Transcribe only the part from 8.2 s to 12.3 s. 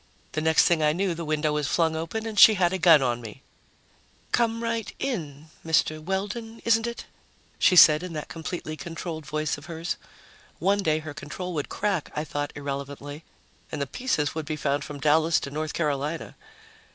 completely controlled voice of hers. One day her control would crack, I